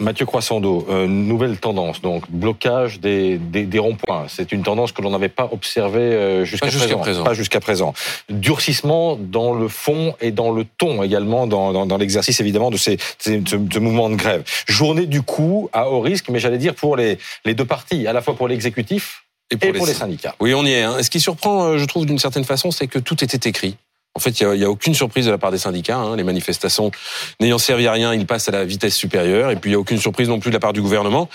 [0.00, 4.26] Mathieu Croissando, euh, nouvelle tendance, donc blocage des, des, ronds-points.
[4.28, 7.94] C'est une tendance que l'on n'avait pas observée euh, jusqu'à présent, Pas jusqu'à présent.
[8.28, 12.98] Durcissement dans le fond et dans le ton également, dans, dans, l'exercice évidemment de ces,
[13.18, 14.42] ces de, mouvements de grève.
[14.66, 18.12] Journée du coup à haut risque, mais j'allais dire pour les, les deux parties, à
[18.12, 20.34] la fois pour l'exécutif et pour, les, syndicats.
[20.40, 20.82] Oui, on y est.
[20.82, 21.02] Hein.
[21.02, 23.76] Ce qui surprend, euh, je trouve, d'une certaine façon, c'est que tout était écrit.
[24.16, 25.98] En fait, il n'y a, aucune surprise de la part des syndicats.
[25.98, 26.14] Hein.
[26.16, 26.92] Les manifestations
[27.40, 29.50] n'ayant servi à rien, ils passent à la vitesse supérieure.
[29.50, 31.28] Et puis, il n'y a aucune surprise non plus de la part du gouvernement,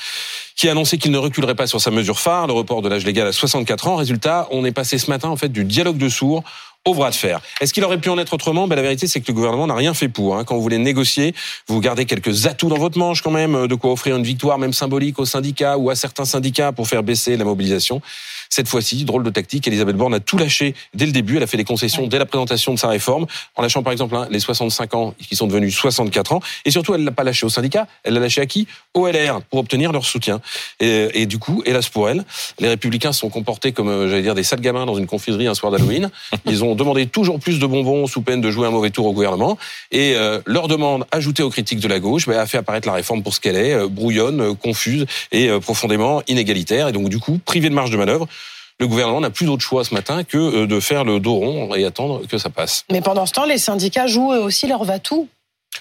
[0.55, 3.05] qui a annoncé qu'il ne reculerait pas sur sa mesure phare, le report de l'âge
[3.05, 3.95] légal à 64 ans.
[3.97, 6.43] Résultat, on est passé ce matin en fait du dialogue de sourds
[6.85, 7.41] au bras de fer.
[7.59, 8.67] Est-ce qu'il aurait pu en être autrement?
[8.67, 10.37] Ben, La vérité, c'est que le gouvernement n'a rien fait pour.
[10.37, 10.45] Hein.
[10.45, 11.35] Quand vous voulez négocier,
[11.67, 14.73] vous gardez quelques atouts dans votre manche quand même, de quoi offrir une victoire même
[14.73, 18.01] symbolique aux syndicats ou à certains syndicats pour faire baisser la mobilisation.
[18.49, 21.37] Cette fois-ci, drôle de tactique, Elisabeth Borne a tout lâché dès le début.
[21.37, 24.15] Elle a fait des concessions dès la présentation de sa réforme, en lâchant par exemple
[24.15, 26.41] hein, les 65 ans qui sont devenus 64 ans.
[26.65, 28.67] Et surtout, elle l'a pas lâché aux syndicats, elle l'a lâché à qui?
[28.95, 30.41] Au LR, pour obtenir leur soutien.
[30.79, 32.25] Et, et, du coup, hélas pour elle,
[32.59, 35.45] les Républicains se sont comportés comme, euh, j'allais dire, des sales gamins dans une confiserie
[35.45, 36.09] un soir d'Halloween.
[36.45, 39.13] Ils ont demandé toujours plus de bonbons sous peine de jouer un mauvais tour au
[39.13, 39.59] gouvernement.
[39.91, 42.95] Et euh, leur demande, ajoutée aux critiques de la gauche, bah, a fait apparaître la
[42.95, 46.87] réforme pour ce qu'elle est, euh, brouillonne, confuse et profondément inégalitaire.
[46.87, 48.27] Et donc, du coup, privée de marge de manœuvre
[48.79, 51.75] le gouvernement n'a plus d'autre choix ce matin que euh, de faire le dos rond
[51.75, 52.85] et attendre que ça passe.
[52.91, 55.27] Mais pendant ce temps, les syndicats jouent aussi leur va-tout.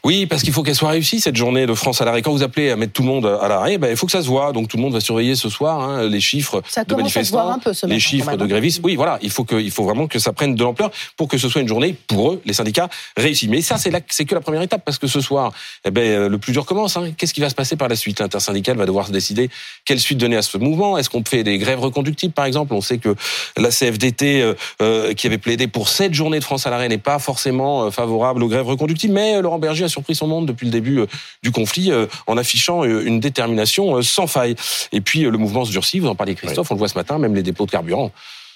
[0.05, 2.23] Oui, parce qu'il faut qu'elle soit réussie cette journée de France à l'arrêt.
[2.23, 4.23] Quand vous appelez à mettre tout le monde à l'arrêt, ben, il faut que ça
[4.23, 4.53] se voit.
[4.53, 7.59] Donc tout le monde va surveiller ce soir hein, les chiffres ça de manifestants, un
[7.59, 8.81] peu ce les chiffres de grévistes.
[8.85, 11.37] Oui, voilà, il faut que, il faut vraiment que ça prenne de l'ampleur pour que
[11.37, 13.49] ce soit une journée pour eux, les syndicats, réussie.
[13.49, 15.53] Mais ça, c'est là, c'est que la première étape parce que ce soir,
[15.85, 16.97] eh ben, le plus dur commence.
[16.97, 17.13] Hein.
[17.17, 18.21] Qu'est-ce qui va se passer par la suite?
[18.21, 19.51] L'intersyndicale va devoir se décider
[19.85, 20.97] quelle suite donner à ce mouvement.
[20.99, 22.75] Est-ce qu'on fait des grèves reconductibles, par exemple?
[22.75, 23.15] On sait que
[23.57, 26.99] la CFDT, euh, euh, qui avait plaidé pour cette journée de France à l'arrêt, n'est
[26.99, 29.15] pas forcément euh, favorable aux grèves reconductibles.
[29.15, 31.07] Mais Laurent Berger a surpris son monde depuis le début euh,
[31.43, 34.57] du conflit euh, en affichant euh, une détermination sans faille.
[34.93, 37.19] Et puis le mouvement se durcit, vous en parlez Christophe, on le voit ce matin,
[37.19, 38.11] même les dépôts de carburant.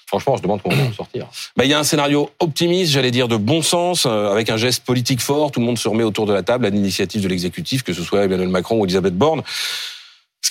[0.06, 1.26] Franchement, je demande comment on va sortir.
[1.56, 4.84] Ben, il y a un scénario optimiste, j'allais dire de bon sens, avec un geste
[4.84, 5.50] politique fort.
[5.50, 8.02] Tout le monde se remet autour de la table à l'initiative de l'exécutif, que ce
[8.02, 9.42] soit Emmanuel Macron ou Elisabeth Borne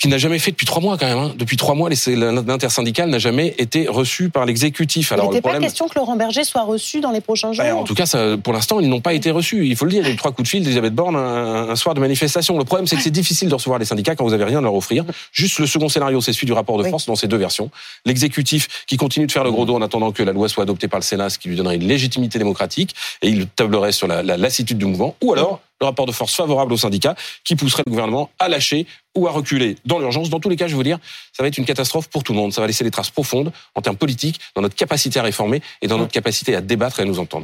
[0.02, 1.18] qu'il n'a jamais fait depuis trois mois quand même.
[1.18, 1.32] Hein.
[1.36, 5.12] Depuis trois mois, l'intersyndicale n'a jamais été reçu par l'exécutif.
[5.12, 7.64] Alors, il n'était pas question que Laurent Berger soit reçu dans les prochains jours.
[7.64, 9.64] Ben, en tout cas, ça, pour l'instant, ils n'ont pas été reçus.
[9.64, 10.02] Il faut le dire.
[10.02, 12.58] Il y a eu trois coups de fil d'Elisabeth Borne un, soir de manifestation.
[12.58, 14.62] Le problème, c'est que c'est difficile de recevoir les syndicats quand vous avez rien à
[14.62, 15.04] leur offrir.
[15.30, 17.70] Juste le second scénario, c'est celui du rapport de force dans ces deux versions.
[18.04, 20.88] L'exécutif qui continue de faire le gros dos en attendant que la loi soit adoptée
[20.88, 24.24] par le Sénat, ce qui lui donnerait une légitimité démocratique, et il tablerait sur la,
[24.24, 25.14] la lassitude du mouvement.
[25.22, 28.86] Ou alors le rapport de force favorable aux syndicats qui pousserait le gouvernement à lâcher
[29.14, 30.30] ou à reculer dans l'urgence.
[30.30, 30.98] Dans tous les cas, je veux dire,
[31.32, 32.52] ça va être une catastrophe pour tout le monde.
[32.52, 35.88] Ça va laisser des traces profondes en termes politiques, dans notre capacité à réformer et
[35.88, 37.40] dans notre capacité à débattre et à nous entendre.